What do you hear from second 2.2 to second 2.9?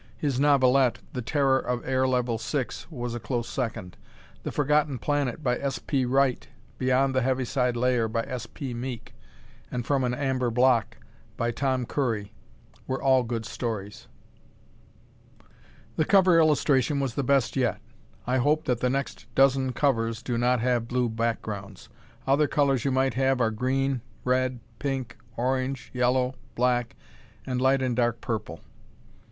Six,"